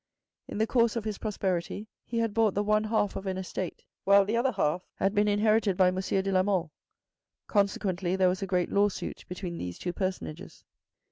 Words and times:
In 0.47 0.57
the 0.57 0.65
course 0.65 0.95
of 0.95 1.03
his 1.03 1.19
prosperity, 1.19 1.87
he 2.07 2.17
had 2.17 2.33
bought 2.33 2.55
the 2.55 2.63
one 2.63 2.85
half 2.85 3.15
of 3.15 3.27
an 3.27 3.37
estate, 3.37 3.83
while 4.03 4.25
the 4.25 4.35
other 4.35 4.51
half 4.53 4.81
had 4.95 5.13
been 5.13 5.27
inherited 5.27 5.77
by 5.77 5.91
Monsieur 5.91 6.23
de 6.23 6.31
la 6.31 6.41
Mole. 6.41 6.71
Consequently 7.45 8.15
there 8.15 8.27
was 8.29 8.41
a 8.41 8.47
great 8.47 8.71
lawsuit 8.71 9.23
between 9.27 9.59
these 9.59 9.77
two 9.77 9.93
personages. 9.93 10.63